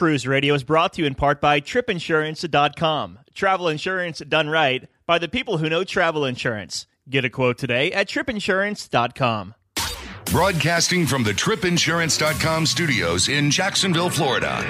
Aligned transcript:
Cruise 0.00 0.26
Radio 0.26 0.54
is 0.54 0.64
brought 0.64 0.94
to 0.94 1.02
you 1.02 1.06
in 1.06 1.14
part 1.14 1.42
by 1.42 1.60
tripinsurance.com. 1.60 3.18
Travel 3.34 3.68
insurance 3.68 4.20
done 4.20 4.48
right 4.48 4.88
by 5.04 5.18
the 5.18 5.28
people 5.28 5.58
who 5.58 5.68
know 5.68 5.84
travel 5.84 6.24
insurance. 6.24 6.86
Get 7.10 7.26
a 7.26 7.28
quote 7.28 7.58
today 7.58 7.92
at 7.92 8.08
tripinsurance.com. 8.08 9.54
Broadcasting 10.24 11.06
from 11.06 11.22
the 11.22 11.32
tripinsurance.com 11.32 12.64
studios 12.64 13.28
in 13.28 13.50
Jacksonville, 13.50 14.08
Florida. 14.08 14.64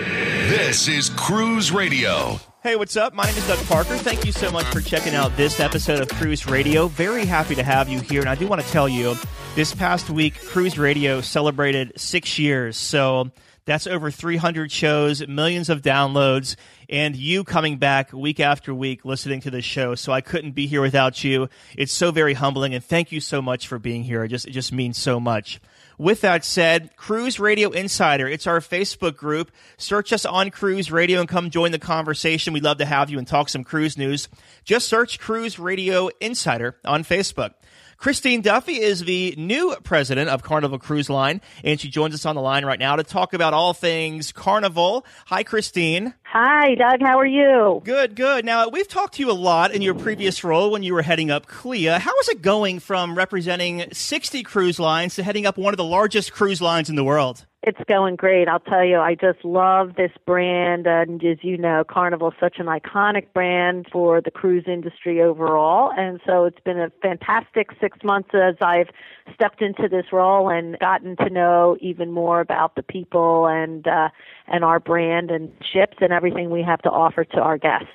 This 0.48 0.88
is 0.88 1.10
Cruise 1.10 1.70
Radio. 1.70 2.40
Hey, 2.64 2.74
what's 2.74 2.96
up? 2.96 3.14
My 3.14 3.22
name 3.26 3.36
is 3.36 3.46
Doug 3.46 3.64
Parker. 3.66 3.96
Thank 3.98 4.26
you 4.26 4.32
so 4.32 4.50
much 4.50 4.66
for 4.66 4.80
checking 4.80 5.14
out 5.14 5.36
this 5.36 5.60
episode 5.60 6.00
of 6.00 6.08
Cruise 6.08 6.48
Radio. 6.48 6.88
Very 6.88 7.24
happy 7.24 7.54
to 7.54 7.62
have 7.62 7.88
you 7.88 8.00
here. 8.00 8.20
And 8.20 8.28
I 8.28 8.34
do 8.34 8.48
want 8.48 8.62
to 8.62 8.68
tell 8.72 8.88
you, 8.88 9.14
this 9.54 9.74
past 9.74 10.10
week, 10.10 10.40
Cruise 10.46 10.76
Radio 10.76 11.20
celebrated 11.20 11.92
six 11.96 12.36
years. 12.36 12.76
So 12.76 13.30
that's 13.64 13.86
over 13.86 14.10
300 14.10 14.72
shows, 14.72 15.26
millions 15.26 15.68
of 15.68 15.82
downloads, 15.82 16.56
and 16.88 17.14
you 17.14 17.44
coming 17.44 17.78
back 17.78 18.12
week 18.12 18.40
after 18.40 18.74
week 18.74 19.04
listening 19.04 19.40
to 19.42 19.50
the 19.50 19.62
show. 19.62 19.94
So 19.94 20.12
I 20.12 20.20
couldn't 20.20 20.52
be 20.52 20.66
here 20.66 20.80
without 20.80 21.22
you. 21.22 21.48
It's 21.76 21.92
so 21.92 22.10
very 22.10 22.34
humbling, 22.34 22.74
and 22.74 22.84
thank 22.84 23.12
you 23.12 23.20
so 23.20 23.40
much 23.40 23.68
for 23.68 23.78
being 23.78 24.02
here. 24.02 24.24
It 24.24 24.28
just, 24.28 24.46
it 24.46 24.52
just 24.52 24.72
means 24.72 24.98
so 24.98 25.20
much. 25.20 25.60
With 25.98 26.22
that 26.22 26.46
said, 26.46 26.96
Cruise 26.96 27.38
Radio 27.38 27.68
Insider, 27.70 28.26
it's 28.26 28.46
our 28.46 28.60
Facebook 28.60 29.16
group. 29.16 29.50
Search 29.76 30.14
us 30.14 30.24
on 30.24 30.50
Cruise 30.50 30.90
Radio 30.90 31.20
and 31.20 31.28
come 31.28 31.50
join 31.50 31.72
the 31.72 31.78
conversation. 31.78 32.54
We'd 32.54 32.64
love 32.64 32.78
to 32.78 32.86
have 32.86 33.10
you 33.10 33.18
and 33.18 33.26
talk 33.26 33.50
some 33.50 33.64
cruise 33.64 33.98
news. 33.98 34.26
Just 34.64 34.88
search 34.88 35.20
Cruise 35.20 35.58
Radio 35.58 36.08
Insider 36.18 36.76
on 36.86 37.04
Facebook. 37.04 37.52
Christine 38.00 38.40
Duffy 38.40 38.80
is 38.80 39.04
the 39.04 39.34
new 39.36 39.76
president 39.82 40.30
of 40.30 40.42
Carnival 40.42 40.78
Cruise 40.78 41.10
Line, 41.10 41.42
and 41.62 41.78
she 41.78 41.90
joins 41.90 42.14
us 42.14 42.24
on 42.24 42.34
the 42.34 42.40
line 42.40 42.64
right 42.64 42.78
now 42.78 42.96
to 42.96 43.04
talk 43.04 43.34
about 43.34 43.52
all 43.52 43.74
things 43.74 44.32
Carnival. 44.32 45.04
Hi, 45.26 45.42
Christine. 45.42 46.14
Hi, 46.22 46.76
Doug. 46.76 47.02
How 47.02 47.18
are 47.18 47.26
you? 47.26 47.82
Good, 47.84 48.16
good. 48.16 48.46
Now, 48.46 48.68
we've 48.68 48.88
talked 48.88 49.16
to 49.16 49.22
you 49.22 49.30
a 49.30 49.32
lot 49.32 49.74
in 49.74 49.82
your 49.82 49.92
previous 49.92 50.42
role 50.42 50.70
when 50.70 50.82
you 50.82 50.94
were 50.94 51.02
heading 51.02 51.30
up 51.30 51.46
CLIA. 51.46 51.98
How 51.98 52.18
is 52.20 52.30
it 52.30 52.40
going 52.40 52.78
from 52.78 53.18
representing 53.18 53.84
60 53.92 54.44
cruise 54.44 54.80
lines 54.80 55.16
to 55.16 55.22
heading 55.22 55.44
up 55.44 55.58
one 55.58 55.74
of 55.74 55.76
the 55.76 55.84
largest 55.84 56.32
cruise 56.32 56.62
lines 56.62 56.88
in 56.88 56.96
the 56.96 57.04
world? 57.04 57.44
It's 57.62 57.80
going 57.86 58.16
great. 58.16 58.48
I'll 58.48 58.58
tell 58.58 58.84
you, 58.84 58.96
I 58.96 59.14
just 59.14 59.44
love 59.44 59.94
this 59.94 60.12
brand. 60.24 60.86
And 60.86 61.22
as 61.22 61.36
you 61.42 61.58
know, 61.58 61.84
Carnival 61.86 62.28
is 62.28 62.34
such 62.40 62.56
an 62.58 62.66
iconic 62.66 63.34
brand 63.34 63.86
for 63.92 64.22
the 64.22 64.30
cruise 64.30 64.64
industry 64.66 65.20
overall. 65.20 65.92
And 65.94 66.20
so 66.26 66.46
it's 66.46 66.60
been 66.60 66.80
a 66.80 66.90
fantastic 67.02 67.68
six 67.78 67.98
months 68.02 68.30
as 68.32 68.54
I've 68.62 68.88
stepped 69.34 69.60
into 69.60 69.88
this 69.88 70.06
role 70.10 70.48
and 70.48 70.78
gotten 70.78 71.16
to 71.16 71.28
know 71.28 71.76
even 71.82 72.12
more 72.12 72.40
about 72.40 72.76
the 72.76 72.82
people 72.82 73.46
and, 73.46 73.86
uh, 73.86 74.08
and 74.46 74.64
our 74.64 74.80
brand 74.80 75.30
and 75.30 75.52
ships 75.70 75.98
and 76.00 76.14
everything 76.14 76.48
we 76.48 76.62
have 76.62 76.80
to 76.82 76.90
offer 76.90 77.24
to 77.24 77.40
our 77.40 77.58
guests. 77.58 77.88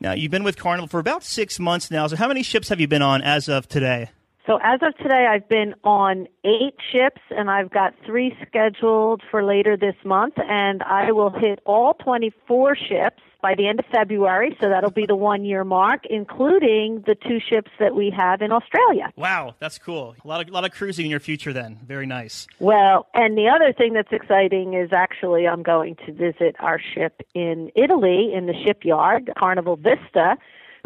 Now, 0.00 0.14
you've 0.14 0.32
been 0.32 0.42
with 0.42 0.58
Carnival 0.58 0.88
for 0.88 0.98
about 0.98 1.22
six 1.22 1.60
months 1.60 1.92
now. 1.92 2.08
So 2.08 2.16
how 2.16 2.26
many 2.26 2.42
ships 2.42 2.70
have 2.70 2.80
you 2.80 2.88
been 2.88 3.02
on 3.02 3.22
as 3.22 3.48
of 3.48 3.68
today? 3.68 4.10
So 4.46 4.58
as 4.60 4.80
of 4.82 4.96
today, 4.96 5.28
I've 5.30 5.48
been 5.48 5.74
on 5.84 6.26
eight 6.44 6.74
ships, 6.90 7.20
and 7.30 7.48
I've 7.48 7.70
got 7.70 7.94
three 8.04 8.36
scheduled 8.44 9.22
for 9.30 9.44
later 9.44 9.76
this 9.76 9.94
month, 10.04 10.34
and 10.36 10.82
I 10.82 11.12
will 11.12 11.30
hit 11.30 11.60
all 11.64 11.94
24 11.94 12.74
ships 12.74 13.22
by 13.40 13.54
the 13.54 13.68
end 13.68 13.78
of 13.78 13.86
February. 13.92 14.56
So 14.60 14.68
that'll 14.68 14.90
be 14.90 15.06
the 15.06 15.14
one 15.14 15.44
year 15.44 15.62
mark, 15.62 16.06
including 16.10 17.04
the 17.06 17.14
two 17.14 17.38
ships 17.38 17.70
that 17.78 17.94
we 17.94 18.10
have 18.16 18.42
in 18.42 18.50
Australia. 18.50 19.12
Wow, 19.14 19.54
that's 19.60 19.78
cool. 19.78 20.16
A 20.24 20.26
lot 20.26 20.40
of 20.40 20.48
a 20.48 20.52
lot 20.52 20.64
of 20.64 20.72
cruising 20.72 21.04
in 21.06 21.10
your 21.10 21.20
future 21.20 21.52
then. 21.52 21.78
Very 21.86 22.06
nice. 22.06 22.48
Well, 22.58 23.06
and 23.14 23.38
the 23.38 23.48
other 23.48 23.72
thing 23.72 23.92
that's 23.92 24.12
exciting 24.12 24.74
is 24.74 24.92
actually 24.92 25.46
I'm 25.46 25.62
going 25.62 25.96
to 26.06 26.12
visit 26.12 26.56
our 26.58 26.80
ship 26.80 27.22
in 27.34 27.70
Italy 27.76 28.32
in 28.34 28.46
the 28.46 28.54
shipyard, 28.64 29.30
Carnival 29.38 29.76
Vista 29.76 30.36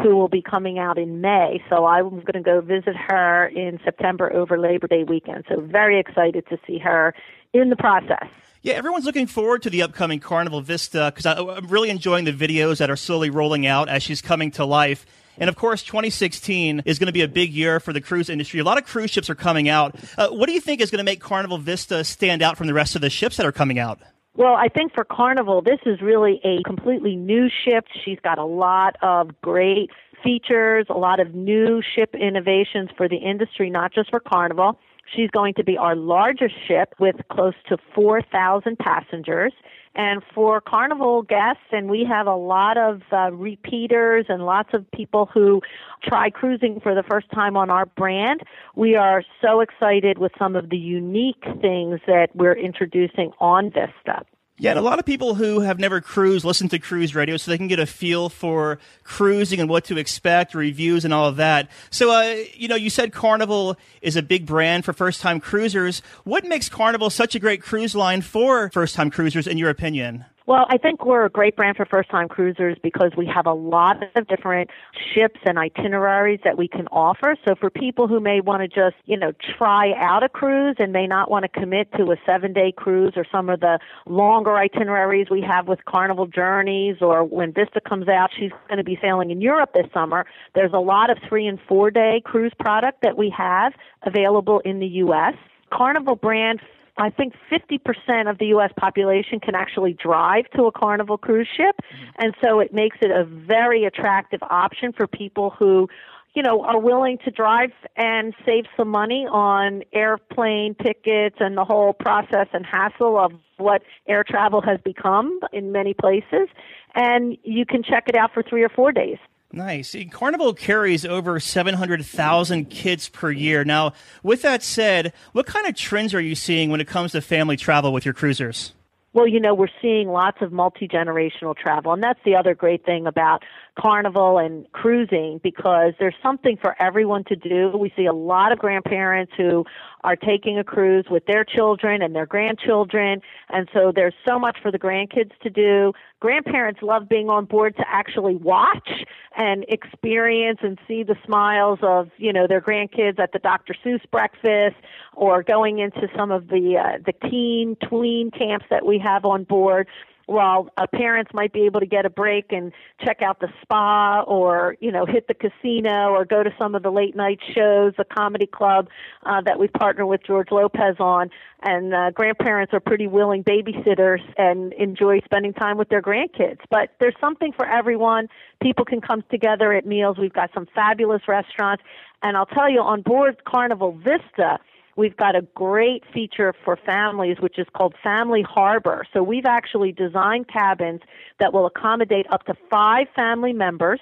who 0.02 0.16
will 0.16 0.28
be 0.28 0.42
coming 0.42 0.78
out 0.78 0.98
in 0.98 1.20
May. 1.20 1.62
So 1.70 1.86
I'm 1.86 2.10
going 2.10 2.34
to 2.34 2.42
go 2.42 2.60
visit 2.60 2.94
her 2.96 3.46
in 3.46 3.80
September 3.84 4.32
over 4.32 4.58
Labor 4.58 4.86
Day 4.86 5.04
weekend. 5.04 5.44
So 5.48 5.60
very 5.60 5.98
excited 5.98 6.46
to 6.48 6.58
see 6.66 6.78
her 6.78 7.14
in 7.52 7.70
the 7.70 7.76
process. 7.76 8.28
Yeah, 8.62 8.74
everyone's 8.74 9.04
looking 9.04 9.26
forward 9.26 9.62
to 9.62 9.70
the 9.70 9.82
upcoming 9.82 10.18
Carnival 10.18 10.60
Vista 10.60 11.12
because 11.14 11.24
I'm 11.24 11.68
really 11.68 11.88
enjoying 11.88 12.24
the 12.24 12.32
videos 12.32 12.78
that 12.78 12.90
are 12.90 12.96
slowly 12.96 13.30
rolling 13.30 13.66
out 13.66 13.88
as 13.88 14.02
she's 14.02 14.20
coming 14.20 14.50
to 14.52 14.64
life. 14.64 15.06
And 15.38 15.48
of 15.48 15.56
course, 15.56 15.82
2016 15.82 16.82
is 16.84 16.98
going 16.98 17.06
to 17.06 17.12
be 17.12 17.22
a 17.22 17.28
big 17.28 17.52
year 17.52 17.78
for 17.78 17.92
the 17.92 18.00
cruise 18.00 18.28
industry. 18.28 18.60
A 18.60 18.64
lot 18.64 18.78
of 18.78 18.84
cruise 18.84 19.10
ships 19.10 19.30
are 19.30 19.34
coming 19.34 19.68
out. 19.68 19.94
Uh, 20.18 20.28
what 20.28 20.46
do 20.46 20.52
you 20.52 20.60
think 20.60 20.80
is 20.80 20.90
going 20.90 20.98
to 20.98 21.04
make 21.04 21.20
Carnival 21.20 21.58
Vista 21.58 22.02
stand 22.04 22.42
out 22.42 22.56
from 22.56 22.66
the 22.66 22.74
rest 22.74 22.96
of 22.96 23.02
the 23.02 23.10
ships 23.10 23.36
that 23.36 23.46
are 23.46 23.52
coming 23.52 23.78
out? 23.78 24.00
Well, 24.36 24.54
I 24.54 24.68
think 24.68 24.92
for 24.92 25.02
Carnival, 25.02 25.62
this 25.62 25.78
is 25.86 26.02
really 26.02 26.40
a 26.44 26.62
completely 26.62 27.16
new 27.16 27.48
ship. 27.64 27.86
She's 28.04 28.18
got 28.22 28.38
a 28.38 28.44
lot 28.44 28.96
of 29.00 29.30
great 29.40 29.90
features, 30.22 30.86
a 30.90 30.98
lot 30.98 31.20
of 31.20 31.34
new 31.34 31.80
ship 31.94 32.14
innovations 32.14 32.90
for 32.98 33.08
the 33.08 33.16
industry, 33.16 33.70
not 33.70 33.94
just 33.94 34.10
for 34.10 34.20
Carnival. 34.20 34.78
She's 35.14 35.30
going 35.30 35.54
to 35.54 35.64
be 35.64 35.78
our 35.78 35.96
largest 35.96 36.54
ship 36.68 36.94
with 37.00 37.16
close 37.30 37.54
to 37.68 37.78
4,000 37.94 38.78
passengers. 38.78 39.54
And 39.96 40.22
for 40.34 40.60
Carnival 40.60 41.22
guests, 41.22 41.62
and 41.72 41.88
we 41.88 42.04
have 42.04 42.26
a 42.26 42.36
lot 42.36 42.76
of 42.76 43.00
uh, 43.10 43.32
repeaters 43.32 44.26
and 44.28 44.44
lots 44.44 44.68
of 44.74 44.88
people 44.90 45.24
who 45.32 45.62
try 46.04 46.28
cruising 46.28 46.80
for 46.80 46.94
the 46.94 47.02
first 47.02 47.30
time 47.30 47.56
on 47.56 47.70
our 47.70 47.86
brand, 47.86 48.42
we 48.74 48.94
are 48.94 49.24
so 49.40 49.60
excited 49.60 50.18
with 50.18 50.32
some 50.38 50.54
of 50.54 50.68
the 50.68 50.76
unique 50.76 51.42
things 51.62 52.00
that 52.06 52.28
we're 52.34 52.52
introducing 52.52 53.32
on 53.40 53.70
Vista. 53.70 54.26
Yeah, 54.58 54.70
and 54.70 54.78
a 54.78 54.82
lot 54.82 54.98
of 54.98 55.04
people 55.04 55.34
who 55.34 55.60
have 55.60 55.78
never 55.78 56.00
cruised 56.00 56.42
listen 56.42 56.70
to 56.70 56.78
cruise 56.78 57.14
radio 57.14 57.36
so 57.36 57.50
they 57.50 57.58
can 57.58 57.68
get 57.68 57.78
a 57.78 57.84
feel 57.84 58.30
for 58.30 58.78
cruising 59.04 59.60
and 59.60 59.68
what 59.68 59.84
to 59.84 59.98
expect, 59.98 60.54
reviews 60.54 61.04
and 61.04 61.12
all 61.12 61.28
of 61.28 61.36
that. 61.36 61.68
So, 61.90 62.10
uh, 62.10 62.36
you 62.54 62.66
know, 62.66 62.74
you 62.74 62.88
said 62.88 63.12
Carnival 63.12 63.76
is 64.00 64.16
a 64.16 64.22
big 64.22 64.46
brand 64.46 64.86
for 64.86 64.94
first 64.94 65.20
time 65.20 65.40
cruisers. 65.40 66.00
What 66.24 66.46
makes 66.46 66.70
Carnival 66.70 67.10
such 67.10 67.34
a 67.34 67.38
great 67.38 67.60
cruise 67.60 67.94
line 67.94 68.22
for 68.22 68.70
first 68.70 68.94
time 68.94 69.10
cruisers, 69.10 69.46
in 69.46 69.58
your 69.58 69.68
opinion? 69.68 70.24
Well, 70.46 70.64
I 70.68 70.78
think 70.78 71.04
we're 71.04 71.24
a 71.24 71.30
great 71.30 71.56
brand 71.56 71.76
for 71.76 71.84
first 71.84 72.08
time 72.08 72.28
cruisers 72.28 72.78
because 72.80 73.10
we 73.16 73.26
have 73.26 73.46
a 73.46 73.52
lot 73.52 74.00
of 74.14 74.28
different 74.28 74.70
ships 75.12 75.40
and 75.44 75.58
itineraries 75.58 76.38
that 76.44 76.56
we 76.56 76.68
can 76.68 76.86
offer. 76.92 77.34
So 77.46 77.56
for 77.56 77.68
people 77.68 78.06
who 78.06 78.20
may 78.20 78.40
want 78.40 78.62
to 78.62 78.68
just, 78.68 78.94
you 79.06 79.16
know, 79.16 79.32
try 79.58 79.92
out 79.98 80.22
a 80.22 80.28
cruise 80.28 80.76
and 80.78 80.92
may 80.92 81.08
not 81.08 81.32
want 81.32 81.42
to 81.42 81.48
commit 81.48 81.90
to 81.94 82.12
a 82.12 82.16
seven 82.24 82.52
day 82.52 82.72
cruise 82.76 83.14
or 83.16 83.26
some 83.32 83.48
of 83.48 83.58
the 83.58 83.80
longer 84.06 84.54
itineraries 84.56 85.26
we 85.32 85.42
have 85.42 85.66
with 85.66 85.84
Carnival 85.84 86.28
Journeys 86.28 86.98
or 87.00 87.24
when 87.24 87.52
Vista 87.52 87.80
comes 87.80 88.06
out, 88.06 88.30
she's 88.38 88.52
going 88.68 88.78
to 88.78 88.84
be 88.84 88.96
sailing 89.02 89.32
in 89.32 89.40
Europe 89.40 89.70
this 89.74 89.86
summer. 89.92 90.26
There's 90.54 90.72
a 90.72 90.78
lot 90.78 91.10
of 91.10 91.18
three 91.28 91.48
and 91.48 91.58
four 91.68 91.90
day 91.90 92.22
cruise 92.24 92.52
product 92.60 93.02
that 93.02 93.18
we 93.18 93.34
have 93.36 93.72
available 94.04 94.60
in 94.64 94.78
the 94.78 94.86
U.S. 94.86 95.34
Carnival 95.72 96.14
brand 96.14 96.60
I 96.98 97.10
think 97.10 97.34
50% 97.50 98.30
of 98.30 98.38
the 98.38 98.46
U.S. 98.46 98.72
population 98.76 99.38
can 99.38 99.54
actually 99.54 99.92
drive 99.92 100.48
to 100.56 100.64
a 100.64 100.72
Carnival 100.72 101.18
cruise 101.18 101.48
ship. 101.54 101.76
Mm-hmm. 101.76 102.24
And 102.24 102.34
so 102.42 102.60
it 102.60 102.72
makes 102.72 102.96
it 103.02 103.10
a 103.10 103.24
very 103.24 103.84
attractive 103.84 104.40
option 104.42 104.92
for 104.92 105.06
people 105.06 105.50
who, 105.50 105.88
you 106.34 106.42
know, 106.42 106.62
are 106.62 106.80
willing 106.80 107.18
to 107.24 107.30
drive 107.30 107.70
and 107.96 108.34
save 108.46 108.64
some 108.76 108.88
money 108.88 109.26
on 109.30 109.82
airplane 109.92 110.74
tickets 110.74 111.36
and 111.38 111.56
the 111.56 111.64
whole 111.64 111.92
process 111.92 112.48
and 112.52 112.64
hassle 112.64 113.18
of 113.18 113.32
what 113.58 113.82
air 114.08 114.24
travel 114.24 114.62
has 114.62 114.80
become 114.82 115.40
in 115.52 115.72
many 115.72 115.92
places. 115.92 116.48
And 116.94 117.36
you 117.42 117.66
can 117.66 117.82
check 117.82 118.04
it 118.08 118.16
out 118.16 118.32
for 118.32 118.42
three 118.42 118.62
or 118.62 118.70
four 118.70 118.90
days. 118.90 119.18
Nice. 119.56 119.96
Carnival 120.10 120.52
carries 120.52 121.06
over 121.06 121.40
700,000 121.40 122.68
kids 122.68 123.08
per 123.08 123.30
year. 123.30 123.64
Now, 123.64 123.94
with 124.22 124.42
that 124.42 124.62
said, 124.62 125.14
what 125.32 125.46
kind 125.46 125.66
of 125.66 125.74
trends 125.74 126.12
are 126.12 126.20
you 126.20 126.34
seeing 126.34 126.70
when 126.70 126.82
it 126.82 126.86
comes 126.86 127.12
to 127.12 127.22
family 127.22 127.56
travel 127.56 127.90
with 127.90 128.04
your 128.04 128.12
cruisers? 128.12 128.74
Well, 129.14 129.26
you 129.26 129.40
know, 129.40 129.54
we're 129.54 129.68
seeing 129.80 130.08
lots 130.08 130.42
of 130.42 130.52
multi 130.52 130.86
generational 130.86 131.56
travel, 131.56 131.94
and 131.94 132.02
that's 132.02 132.20
the 132.22 132.36
other 132.36 132.54
great 132.54 132.84
thing 132.84 133.06
about 133.06 133.44
carnival 133.78 134.38
and 134.38 134.70
cruising 134.72 135.40
because 135.42 135.92
there's 135.98 136.14
something 136.22 136.56
for 136.56 136.74
everyone 136.80 137.24
to 137.24 137.36
do. 137.36 137.76
We 137.78 137.92
see 137.96 138.06
a 138.06 138.12
lot 138.12 138.52
of 138.52 138.58
grandparents 138.58 139.32
who 139.36 139.64
are 140.02 140.16
taking 140.16 140.58
a 140.58 140.64
cruise 140.64 141.06
with 141.10 141.26
their 141.26 141.44
children 141.44 142.00
and 142.00 142.14
their 142.14 142.26
grandchildren, 142.26 143.20
and 143.50 143.68
so 143.72 143.92
there's 143.94 144.14
so 144.26 144.38
much 144.38 144.58
for 144.62 144.70
the 144.70 144.78
grandkids 144.78 145.32
to 145.42 145.50
do. 145.50 145.92
Grandparents 146.20 146.80
love 146.82 147.08
being 147.08 147.28
on 147.28 147.44
board 147.44 147.76
to 147.76 147.84
actually 147.86 148.36
watch 148.36 148.88
and 149.36 149.64
experience 149.68 150.60
and 150.62 150.78
see 150.88 151.02
the 151.02 151.16
smiles 151.24 151.78
of, 151.82 152.10
you 152.16 152.32
know, 152.32 152.46
their 152.46 152.60
grandkids 152.60 153.18
at 153.18 153.32
the 153.32 153.38
Dr. 153.38 153.74
Seuss 153.84 154.00
breakfast 154.10 154.76
or 155.12 155.42
going 155.42 155.78
into 155.78 156.08
some 156.16 156.30
of 156.30 156.48
the 156.48 156.76
uh, 156.78 156.98
the 157.04 157.12
teen 157.28 157.76
tween 157.88 158.30
camps 158.30 158.66
that 158.70 158.86
we 158.86 158.98
have 158.98 159.24
on 159.24 159.44
board. 159.44 159.86
While 160.26 160.68
parents 160.92 161.30
might 161.32 161.52
be 161.52 161.62
able 161.62 161.80
to 161.80 161.86
get 161.86 162.04
a 162.04 162.10
break 162.10 162.46
and 162.50 162.72
check 163.04 163.22
out 163.22 163.40
the 163.40 163.48
spa 163.62 164.22
or 164.22 164.76
you 164.80 164.90
know 164.90 165.06
hit 165.06 165.28
the 165.28 165.34
casino 165.34 166.10
or 166.10 166.24
go 166.24 166.42
to 166.42 166.50
some 166.58 166.74
of 166.74 166.82
the 166.82 166.90
late 166.90 167.14
night 167.16 167.38
shows 167.54 167.94
the 167.96 168.04
comedy 168.04 168.46
club 168.46 168.88
uh, 169.24 169.40
that 169.40 169.58
we 169.58 169.68
partner 169.68 170.04
with 170.04 170.20
george 170.26 170.48
lopez 170.50 170.96
on. 170.98 171.30
And 171.62 171.94
uh, 171.94 172.10
grandparents 172.10 172.74
are 172.74 172.80
pretty 172.80 173.06
willing 173.06 173.42
babysitters 173.42 174.20
and 174.36 174.72
enjoy 174.74 175.20
spending 175.24 175.52
time 175.54 175.78
with 175.78 175.88
their 175.88 176.02
grandkids. 176.02 176.58
But 176.70 176.90
there's 177.00 177.16
something 177.20 177.52
for 177.52 177.66
everyone. 177.66 178.28
People 178.62 178.84
can 178.84 179.00
come 179.00 179.24
together 179.30 179.72
at 179.72 179.86
meals. 179.86 180.18
We've 180.18 180.32
got 180.32 180.50
some 180.54 180.66
fabulous 180.74 181.22
restaurants. 181.26 181.82
And 182.22 182.36
i'll 182.36 182.46
tell 182.46 182.70
you 182.70 182.80
on 182.80 183.02
board 183.02 183.44
carnival 183.44 183.92
vista 183.92 184.58
We've 184.96 185.16
got 185.16 185.36
a 185.36 185.42
great 185.54 186.04
feature 186.12 186.54
for 186.64 186.76
families, 186.76 187.36
which 187.38 187.58
is 187.58 187.66
called 187.76 187.94
Family 188.02 188.42
Harbor. 188.42 189.04
So 189.12 189.22
we've 189.22 189.44
actually 189.44 189.92
designed 189.92 190.48
cabins 190.48 191.02
that 191.38 191.52
will 191.52 191.66
accommodate 191.66 192.26
up 192.30 192.44
to 192.46 192.54
five 192.70 193.06
family 193.14 193.52
members. 193.52 194.00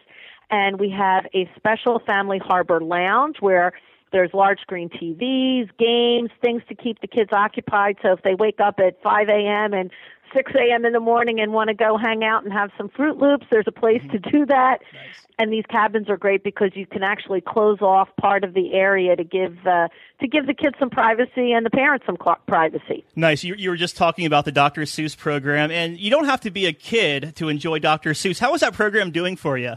And 0.51 0.79
we 0.79 0.91
have 0.91 1.27
a 1.35 1.51
special 1.57 2.01
Family 2.07 2.39
Harbor 2.39 2.81
lounge 2.81 3.37
where 3.41 3.73
there's 4.13 4.31
large 4.33 4.61
screen 4.61 4.89
TVs, 4.89 5.69
games, 5.77 6.31
things 6.41 6.63
to 6.69 6.75
keep 6.77 7.01
the 7.01 7.09
kids 7.09 7.31
occupied. 7.33 7.97
So 8.01 8.13
if 8.13 8.23
they 8.23 8.37
wake 8.37 8.61
up 8.61 8.79
at 8.79 9.03
5 9.03 9.29
a.m. 9.29 9.75
and 9.75 9.91
6 10.33 10.53
a.m. 10.55 10.85
in 10.85 10.93
the 10.93 11.01
morning 11.01 11.41
and 11.41 11.53
want 11.53 11.69
to 11.69 11.75
go 11.75 11.97
hang 11.97 12.25
out 12.25 12.45
and 12.45 12.53
have 12.53 12.71
some 12.77 12.89
Fruit 12.89 13.19
Loops, 13.19 13.47
there's 13.51 13.67
a 13.67 13.73
place 13.73 14.03
mm-hmm. 14.03 14.13
to 14.13 14.31
do 14.31 14.47
that. 14.47 14.79
Nice. 14.93 15.27
And 15.39 15.53
these 15.53 15.65
cabins 15.69 16.09
are 16.09 16.17
great 16.17 16.45
because 16.45 16.71
you 16.75 16.87
can 16.87 17.03
actually 17.03 17.41
close 17.41 17.81
off 17.81 18.09
part 18.21 18.45
of 18.45 18.55
the 18.55 18.73
area 18.73 19.17
to 19.17 19.25
give 19.25 19.67
uh, 19.67 19.89
to 20.21 20.29
give 20.29 20.47
the 20.47 20.55
kids 20.55 20.77
some 20.79 20.91
privacy 20.91 21.53
and 21.53 21.67
the 21.67 21.71
parents 21.71 22.07
some 22.07 22.17
cl- 22.23 22.39
privacy. 22.47 23.05
Nice. 23.17 23.43
You, 23.43 23.55
you 23.57 23.71
were 23.71 23.77
just 23.77 23.97
talking 23.97 24.27
about 24.27 24.45
the 24.45 24.53
Dr. 24.53 24.83
Seuss 24.83 25.17
program, 25.17 25.73
and 25.73 25.99
you 25.99 26.11
don't 26.11 26.27
have 26.27 26.41
to 26.43 26.51
be 26.53 26.67
a 26.67 26.73
kid 26.73 27.35
to 27.37 27.49
enjoy 27.49 27.81
Dr. 27.81 28.11
Seuss. 28.11 28.39
How 28.39 28.55
is 28.55 28.61
that 28.61 28.75
program 28.75 29.11
doing 29.11 29.37
for 29.37 29.59
you? 29.59 29.75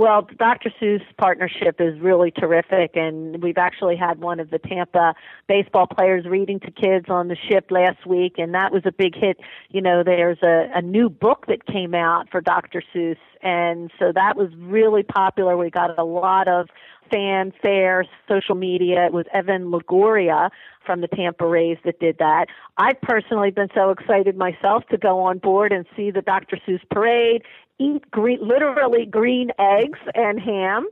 Well, 0.00 0.26
Dr. 0.38 0.72
Seuss 0.80 1.02
partnership 1.18 1.78
is 1.78 2.00
really 2.00 2.30
terrific, 2.30 2.92
and 2.94 3.42
we've 3.42 3.58
actually 3.58 3.96
had 3.96 4.18
one 4.18 4.40
of 4.40 4.48
the 4.48 4.58
Tampa 4.58 5.12
baseball 5.46 5.86
players 5.86 6.24
reading 6.24 6.58
to 6.60 6.70
kids 6.70 7.10
on 7.10 7.28
the 7.28 7.36
ship 7.36 7.66
last 7.70 8.06
week, 8.06 8.36
and 8.38 8.54
that 8.54 8.72
was 8.72 8.80
a 8.86 8.92
big 8.92 9.14
hit. 9.14 9.36
You 9.68 9.82
know, 9.82 10.02
there's 10.02 10.38
a, 10.42 10.70
a 10.74 10.80
new 10.80 11.10
book 11.10 11.44
that 11.48 11.66
came 11.66 11.94
out 11.94 12.30
for 12.30 12.40
Dr. 12.40 12.82
Seuss, 12.94 13.18
and 13.42 13.90
so 13.98 14.10
that 14.14 14.38
was 14.38 14.48
really 14.56 15.02
popular. 15.02 15.54
We 15.58 15.68
got 15.68 15.98
a 15.98 16.04
lot 16.04 16.48
of 16.48 16.68
fanfare, 17.12 18.06
social 18.26 18.54
media. 18.54 19.04
It 19.04 19.12
was 19.12 19.26
Evan 19.34 19.70
Longoria 19.70 20.48
from 20.86 21.02
the 21.02 21.08
Tampa 21.08 21.46
Rays 21.46 21.76
that 21.84 22.00
did 22.00 22.16
that. 22.18 22.46
I've 22.78 23.00
personally 23.02 23.50
been 23.50 23.68
so 23.74 23.90
excited 23.90 24.34
myself 24.34 24.84
to 24.90 24.96
go 24.96 25.20
on 25.20 25.38
board 25.38 25.72
and 25.72 25.84
see 25.94 26.10
the 26.10 26.22
Dr. 26.22 26.58
Seuss 26.66 26.80
parade 26.90 27.42
eat 27.80 28.08
green, 28.10 28.38
literally 28.46 29.06
green 29.06 29.50
eggs 29.58 29.98
and 30.14 30.38
ham. 30.38 30.86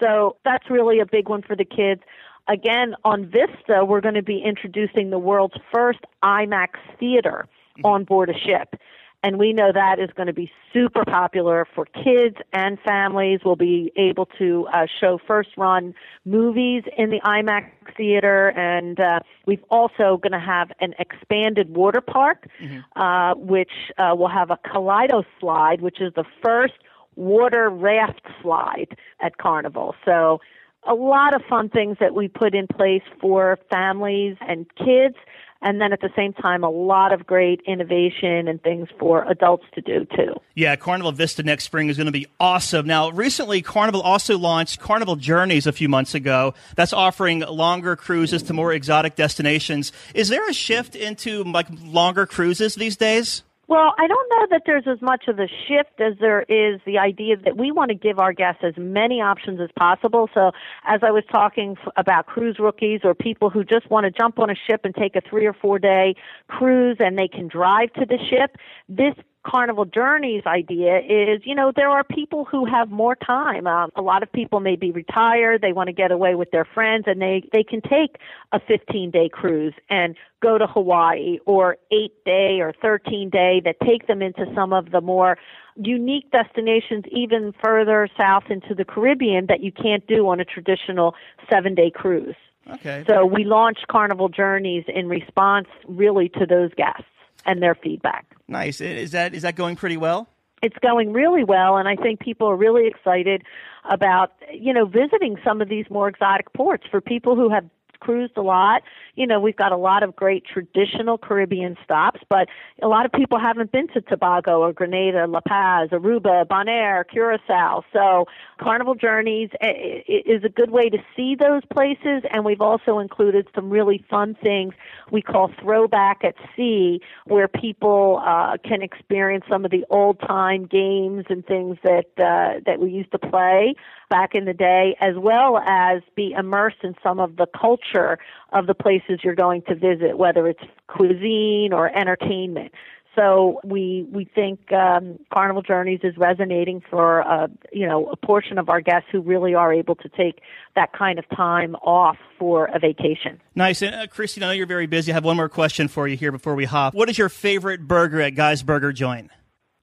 So 0.00 0.36
that's 0.44 0.70
really 0.70 1.00
a 1.00 1.06
big 1.06 1.28
one 1.28 1.42
for 1.42 1.56
the 1.56 1.64
kids. 1.64 2.02
Again, 2.48 2.94
on 3.04 3.24
Vista, 3.26 3.84
we're 3.84 4.00
going 4.00 4.14
to 4.14 4.22
be 4.22 4.42
introducing 4.44 5.10
the 5.10 5.18
world's 5.18 5.56
first 5.74 6.00
IMAX 6.22 6.68
theater 7.00 7.48
mm-hmm. 7.78 7.86
on 7.86 8.04
board 8.04 8.28
a 8.30 8.38
ship 8.38 8.80
and 9.26 9.40
we 9.40 9.52
know 9.52 9.72
that 9.74 9.98
is 9.98 10.08
going 10.14 10.28
to 10.28 10.32
be 10.32 10.48
super 10.72 11.04
popular 11.04 11.66
for 11.74 11.84
kids 11.84 12.36
and 12.52 12.78
families. 12.86 13.40
We'll 13.44 13.56
be 13.56 13.90
able 13.96 14.26
to 14.38 14.68
uh, 14.72 14.86
show 15.00 15.18
first 15.26 15.48
run 15.56 15.94
movies 16.24 16.84
in 16.96 17.10
the 17.10 17.20
IMAX 17.24 17.64
theater, 17.96 18.50
and 18.50 19.00
uh, 19.00 19.18
we've 19.44 19.64
also 19.68 20.20
going 20.22 20.30
to 20.30 20.38
have 20.38 20.70
an 20.80 20.94
expanded 21.00 21.74
water 21.74 22.00
park, 22.00 22.46
mm-hmm. 22.62 23.02
uh, 23.02 23.34
which 23.34 23.72
uh, 23.98 24.14
will 24.14 24.28
have 24.28 24.52
a 24.52 24.58
Kaleido 24.58 25.24
slide, 25.40 25.80
which 25.80 26.00
is 26.00 26.12
the 26.14 26.24
first 26.44 26.74
water 27.16 27.68
raft 27.68 28.22
slide 28.40 28.96
at 29.20 29.38
Carnival. 29.38 29.96
So 30.04 30.38
a 30.86 30.94
lot 30.94 31.34
of 31.34 31.42
fun 31.48 31.68
things 31.68 31.96
that 31.98 32.14
we 32.14 32.28
put 32.28 32.54
in 32.54 32.68
place 32.68 33.02
for 33.20 33.58
families 33.72 34.36
and 34.40 34.66
kids 34.76 35.16
and 35.62 35.80
then 35.80 35.92
at 35.92 36.00
the 36.00 36.10
same 36.16 36.32
time 36.32 36.64
a 36.64 36.70
lot 36.70 37.12
of 37.12 37.26
great 37.26 37.60
innovation 37.66 38.48
and 38.48 38.62
things 38.62 38.88
for 38.98 39.24
adults 39.30 39.64
to 39.74 39.80
do 39.80 40.06
too. 40.16 40.34
Yeah, 40.54 40.76
Carnival 40.76 41.12
Vista 41.12 41.42
next 41.42 41.64
spring 41.64 41.88
is 41.88 41.96
going 41.96 42.06
to 42.06 42.12
be 42.12 42.26
awesome. 42.40 42.86
Now, 42.86 43.10
recently 43.10 43.62
Carnival 43.62 44.00
also 44.00 44.38
launched 44.38 44.80
Carnival 44.80 45.16
Journeys 45.16 45.66
a 45.66 45.72
few 45.72 45.88
months 45.88 46.14
ago. 46.14 46.54
That's 46.76 46.92
offering 46.92 47.40
longer 47.40 47.96
cruises 47.96 48.42
to 48.44 48.52
more 48.52 48.72
exotic 48.72 49.16
destinations. 49.16 49.92
Is 50.14 50.28
there 50.28 50.48
a 50.48 50.54
shift 50.54 50.94
into 50.94 51.44
like 51.44 51.66
longer 51.82 52.26
cruises 52.26 52.74
these 52.74 52.96
days? 52.96 53.42
Well, 53.68 53.94
I 53.98 54.06
don't 54.06 54.28
know 54.30 54.46
that 54.50 54.62
there's 54.64 54.86
as 54.86 55.02
much 55.02 55.24
of 55.26 55.40
a 55.40 55.48
shift 55.48 56.00
as 56.00 56.14
there 56.20 56.42
is 56.42 56.80
the 56.86 56.98
idea 56.98 57.36
that 57.38 57.56
we 57.56 57.72
want 57.72 57.88
to 57.88 57.96
give 57.96 58.20
our 58.20 58.32
guests 58.32 58.60
as 58.62 58.74
many 58.76 59.20
options 59.20 59.60
as 59.60 59.70
possible. 59.76 60.30
So, 60.34 60.52
as 60.86 61.00
I 61.02 61.10
was 61.10 61.24
talking 61.32 61.76
about 61.96 62.26
cruise 62.26 62.58
rookies 62.60 63.00
or 63.02 63.12
people 63.12 63.50
who 63.50 63.64
just 63.64 63.90
want 63.90 64.04
to 64.04 64.12
jump 64.12 64.38
on 64.38 64.50
a 64.50 64.54
ship 64.54 64.82
and 64.84 64.94
take 64.94 65.16
a 65.16 65.20
three 65.20 65.46
or 65.46 65.52
four 65.52 65.80
day 65.80 66.14
cruise 66.46 66.98
and 67.00 67.18
they 67.18 67.26
can 67.26 67.48
drive 67.48 67.92
to 67.94 68.06
the 68.06 68.18
ship, 68.30 68.56
this 68.88 69.14
Carnival 69.46 69.84
Journeys 69.84 70.42
idea 70.44 70.98
is, 70.98 71.40
you 71.44 71.54
know, 71.54 71.72
there 71.74 71.88
are 71.88 72.02
people 72.02 72.44
who 72.44 72.66
have 72.66 72.90
more 72.90 73.14
time. 73.14 73.66
Um, 73.66 73.90
a 73.94 74.02
lot 74.02 74.22
of 74.22 74.32
people 74.32 74.58
may 74.58 74.74
be 74.74 74.90
retired, 74.90 75.62
they 75.62 75.72
want 75.72 75.86
to 75.86 75.92
get 75.92 76.10
away 76.10 76.34
with 76.34 76.50
their 76.50 76.64
friends, 76.64 77.04
and 77.06 77.22
they 77.22 77.48
they 77.52 77.62
can 77.62 77.80
take 77.80 78.16
a 78.52 78.58
15 78.58 79.10
day 79.10 79.28
cruise 79.32 79.74
and 79.88 80.16
go 80.42 80.58
to 80.58 80.66
Hawaii 80.66 81.38
or 81.46 81.76
eight 81.92 82.24
day 82.24 82.58
or 82.60 82.72
13 82.82 83.30
day 83.30 83.62
that 83.64 83.76
take 83.86 84.08
them 84.08 84.20
into 84.20 84.46
some 84.54 84.72
of 84.72 84.90
the 84.90 85.00
more 85.00 85.38
unique 85.76 86.30
destinations 86.32 87.04
even 87.12 87.54
further 87.62 88.08
south 88.16 88.44
into 88.50 88.74
the 88.74 88.84
Caribbean 88.84 89.46
that 89.46 89.60
you 89.60 89.70
can't 89.70 90.06
do 90.08 90.28
on 90.28 90.40
a 90.40 90.44
traditional 90.44 91.14
seven 91.50 91.74
day 91.74 91.90
cruise. 91.94 92.34
Okay. 92.68 93.04
So 93.08 93.24
we 93.24 93.44
launched 93.44 93.86
Carnival 93.88 94.28
Journeys 94.28 94.84
in 94.92 95.08
response 95.08 95.68
really 95.86 96.28
to 96.30 96.46
those 96.46 96.74
guests 96.74 97.04
and 97.44 97.62
their 97.62 97.74
feedback. 97.74 98.26
Nice. 98.48 98.80
Is 98.80 99.12
that 99.12 99.34
is 99.34 99.42
that 99.42 99.56
going 99.56 99.76
pretty 99.76 99.96
well? 99.96 100.28
It's 100.62 100.76
going 100.78 101.12
really 101.12 101.44
well, 101.44 101.76
and 101.76 101.88
I 101.88 101.96
think 101.96 102.20
people 102.20 102.48
are 102.48 102.56
really 102.56 102.86
excited 102.86 103.42
about 103.90 104.32
you 104.52 104.72
know 104.72 104.86
visiting 104.86 105.36
some 105.44 105.60
of 105.60 105.68
these 105.68 105.86
more 105.90 106.08
exotic 106.08 106.52
ports 106.52 106.84
for 106.90 107.00
people 107.00 107.36
who 107.36 107.48
have 107.50 107.64
cruised 108.00 108.36
a 108.36 108.42
lot. 108.42 108.82
You 109.14 109.26
know, 109.26 109.40
we've 109.40 109.56
got 109.56 109.72
a 109.72 109.76
lot 109.76 110.02
of 110.02 110.14
great 110.14 110.44
traditional 110.44 111.18
Caribbean 111.18 111.76
stops, 111.84 112.20
but 112.28 112.48
a 112.82 112.88
lot 112.88 113.06
of 113.06 113.12
people 113.12 113.38
haven't 113.38 113.72
been 113.72 113.88
to 113.88 114.00
Tobago 114.00 114.60
or 114.60 114.72
Grenada, 114.72 115.26
La 115.26 115.40
Paz, 115.40 115.90
Aruba, 115.90 116.46
Bonaire, 116.46 117.04
Curacao. 117.08 117.82
So 117.92 118.26
Carnival 118.60 118.94
Journeys 118.94 119.50
is 119.60 120.44
a 120.44 120.48
good 120.48 120.70
way 120.70 120.88
to 120.88 120.98
see 121.16 121.34
those 121.34 121.62
places, 121.72 122.22
and 122.30 122.44
we've 122.44 122.60
also 122.60 122.98
included 122.98 123.48
some 123.54 123.70
really 123.70 124.04
fun 124.10 124.36
things 124.42 124.74
we 125.10 125.22
call 125.22 125.50
Throwback 125.60 126.24
at 126.24 126.34
Sea, 126.56 127.00
where 127.26 127.48
people 127.48 128.22
uh, 128.24 128.56
can 128.64 128.82
experience 128.82 129.44
some 129.50 129.64
of 129.64 129.70
the 129.70 129.84
old 129.90 130.20
time 130.20 130.66
games 130.66 131.24
and 131.28 131.46
things 131.46 131.76
that 131.82 132.06
uh, 132.18 132.60
that 132.66 132.80
we 132.80 132.90
used 132.90 133.12
to 133.12 133.18
play 133.18 133.74
back 134.08 134.34
in 134.34 134.44
the 134.44 134.52
day, 134.52 134.96
as 135.00 135.14
well 135.16 135.58
as 135.58 136.02
be 136.14 136.32
immersed 136.32 136.82
in 136.82 136.94
some 137.02 137.20
of 137.20 137.36
the 137.36 137.46
culture 137.46 138.18
of 138.52 138.66
the 138.66 138.74
places 138.74 139.20
you're 139.22 139.34
going 139.34 139.62
to 139.62 139.74
visit, 139.74 140.18
whether 140.18 140.46
it's 140.46 140.62
cuisine 140.88 141.72
or 141.72 141.94
entertainment. 141.96 142.72
So 143.16 143.60
we 143.64 144.06
we 144.12 144.26
think 144.26 144.70
um, 144.72 145.18
Carnival 145.32 145.62
Journeys 145.62 146.00
is 146.02 146.16
resonating 146.18 146.82
for 146.88 147.22
uh, 147.26 147.48
you 147.72 147.88
know 147.88 148.06
a 148.10 148.16
portion 148.16 148.58
of 148.58 148.68
our 148.68 148.82
guests 148.82 149.08
who 149.10 149.22
really 149.22 149.54
are 149.54 149.72
able 149.72 149.94
to 149.96 150.08
take 150.10 150.42
that 150.76 150.92
kind 150.92 151.18
of 151.18 151.24
time 151.34 151.74
off 151.76 152.18
for 152.38 152.66
a 152.66 152.78
vacation. 152.78 153.40
Nice, 153.54 153.80
and 153.80 153.94
uh, 153.94 154.06
Christine, 154.06 154.42
I 154.42 154.48
know 154.48 154.52
you're 154.52 154.66
very 154.66 154.86
busy. 154.86 155.12
I 155.12 155.14
have 155.14 155.24
one 155.24 155.36
more 155.36 155.48
question 155.48 155.88
for 155.88 156.06
you 156.06 156.16
here 156.16 156.30
before 156.30 156.54
we 156.54 156.66
hop. 156.66 156.94
What 156.94 157.08
is 157.08 157.16
your 157.16 157.30
favorite 157.30 157.88
burger 157.88 158.20
at 158.20 158.34
Guy's 158.34 158.62
Burger 158.62 158.92
Joint? 158.92 159.30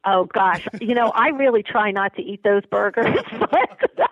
Oh 0.05 0.25
gosh, 0.31 0.67
you 0.79 0.93
know 0.93 1.11
I 1.15 1.29
really 1.29 1.63
try 1.63 1.89
not 1.89 2.15
to 2.17 2.21
eat 2.21 2.43
those 2.43 2.63
burgers, 2.67 3.17
but 3.39 4.09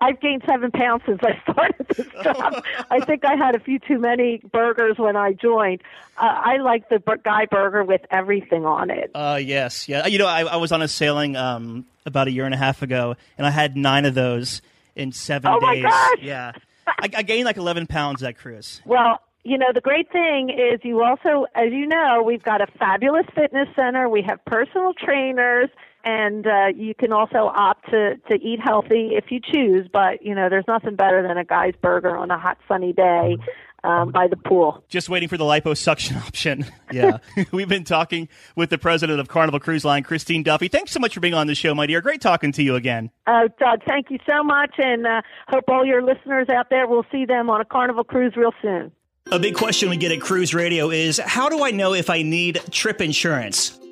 I've 0.00 0.20
gained 0.20 0.42
seven 0.46 0.70
pounds 0.70 1.02
since 1.06 1.20
I 1.22 1.40
started 1.52 1.86
this 1.88 2.06
job. 2.22 2.64
I 2.90 3.00
think 3.00 3.24
I 3.24 3.34
had 3.34 3.54
a 3.54 3.60
few 3.60 3.78
too 3.78 3.98
many 3.98 4.38
burgers 4.52 4.98
when 4.98 5.16
I 5.16 5.32
joined. 5.32 5.82
Uh, 6.16 6.26
I 6.26 6.56
like 6.58 6.88
the 6.88 7.00
guy 7.24 7.46
burger 7.46 7.84
with 7.84 8.02
everything 8.10 8.64
on 8.64 8.90
it. 8.90 9.10
Uh, 9.14 9.38
yes, 9.42 9.88
yeah. 9.88 10.06
You 10.06 10.18
know, 10.18 10.26
I, 10.26 10.42
I 10.42 10.56
was 10.56 10.72
on 10.72 10.82
a 10.82 10.88
sailing 10.88 11.36
um, 11.36 11.86
about 12.06 12.28
a 12.28 12.30
year 12.30 12.44
and 12.44 12.54
a 12.54 12.58
half 12.58 12.82
ago, 12.82 13.16
and 13.36 13.46
I 13.46 13.50
had 13.50 13.76
nine 13.76 14.04
of 14.04 14.14
those 14.14 14.62
in 14.96 15.12
seven 15.12 15.50
oh 15.52 15.60
days. 15.60 15.82
My 15.82 15.88
gosh. 15.88 16.18
Yeah, 16.22 16.52
I, 16.86 17.08
I 17.16 17.22
gained 17.22 17.44
like 17.44 17.56
eleven 17.56 17.86
pounds 17.86 18.20
that 18.20 18.36
cruise. 18.38 18.80
Well, 18.84 19.20
you 19.44 19.56
know, 19.58 19.72
the 19.72 19.80
great 19.80 20.10
thing 20.12 20.50
is 20.50 20.80
you 20.82 21.02
also, 21.02 21.46
as 21.54 21.72
you 21.72 21.86
know, 21.86 22.22
we've 22.24 22.42
got 22.42 22.60
a 22.60 22.66
fabulous 22.78 23.26
fitness 23.34 23.68
center. 23.74 24.08
We 24.08 24.22
have 24.22 24.44
personal 24.44 24.92
trainers 24.92 25.70
and 26.08 26.46
uh, 26.46 26.66
you 26.74 26.94
can 26.94 27.12
also 27.12 27.52
opt 27.54 27.90
to 27.90 28.16
to 28.28 28.34
eat 28.34 28.60
healthy 28.64 29.10
if 29.12 29.26
you 29.30 29.40
choose. 29.40 29.88
But 29.92 30.24
you 30.24 30.34
know, 30.34 30.48
there's 30.48 30.64
nothing 30.66 30.96
better 30.96 31.22
than 31.22 31.36
a 31.36 31.44
guy's 31.44 31.74
burger 31.82 32.16
on 32.16 32.30
a 32.30 32.38
hot 32.38 32.56
sunny 32.66 32.94
day 32.94 33.36
um, 33.84 34.10
by 34.10 34.26
the 34.26 34.36
pool. 34.36 34.82
Just 34.88 35.10
waiting 35.10 35.28
for 35.28 35.36
the 35.36 35.44
liposuction 35.44 36.16
option. 36.26 36.64
Yeah. 36.90 37.18
We've 37.52 37.68
been 37.68 37.84
talking 37.84 38.28
with 38.56 38.70
the 38.70 38.78
president 38.78 39.20
of 39.20 39.28
Carnival 39.28 39.60
Cruise 39.60 39.84
Line, 39.84 40.02
Christine 40.02 40.42
Duffy. 40.42 40.68
Thanks 40.68 40.92
so 40.92 41.00
much 41.00 41.12
for 41.12 41.20
being 41.20 41.34
on 41.34 41.46
the 41.46 41.54
show, 41.54 41.74
my 41.74 41.84
dear. 41.84 42.00
Great 42.00 42.22
talking 42.22 42.52
to 42.52 42.62
you 42.62 42.74
again. 42.74 43.10
Oh, 43.26 43.48
Doug, 43.60 43.84
thank 43.86 44.10
you 44.10 44.18
so 44.26 44.42
much, 44.42 44.76
and 44.78 45.06
uh, 45.06 45.20
hope 45.48 45.64
all 45.68 45.84
your 45.84 46.02
listeners 46.02 46.48
out 46.48 46.70
there 46.70 46.86
will 46.86 47.04
see 47.12 47.26
them 47.26 47.50
on 47.50 47.60
a 47.60 47.66
Carnival 47.66 48.04
cruise 48.04 48.34
real 48.34 48.52
soon. 48.62 48.92
A 49.30 49.38
big 49.38 49.56
question 49.56 49.90
we 49.90 49.98
get 49.98 50.10
at 50.10 50.22
Cruise 50.22 50.54
Radio 50.54 50.88
is 50.88 51.18
how 51.18 51.50
do 51.50 51.62
I 51.62 51.70
know 51.70 51.92
if 51.92 52.08
I 52.08 52.22
need 52.22 52.62
trip 52.70 53.02
insurance? 53.02 53.78